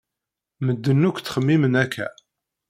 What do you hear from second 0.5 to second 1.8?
Medden akk ttxemmimen